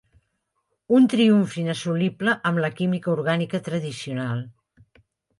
Un 0.99 1.03
triomf 1.13 1.51
inassolible 1.63 2.33
amb 2.51 2.61
la 2.63 2.71
química 2.79 3.11
orgànica 3.13 3.61
tradicional. 3.69 4.41